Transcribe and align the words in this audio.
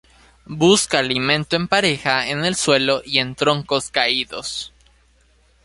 Busca 0.47 0.97
alimento 0.97 1.55
en 1.55 1.67
pareja 1.67 2.27
en 2.27 2.43
el 2.43 2.55
suelo 2.55 3.03
y 3.05 3.19
en 3.19 3.35
troncos 3.35 3.91
caídos. 3.91 4.73